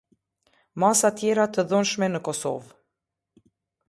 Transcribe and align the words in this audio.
Masa 0.83 1.11
tjera 1.19 1.45
të 1.57 1.65
dhunshme 1.73 2.09
në 2.13 2.21
Kosovë. 2.29 2.73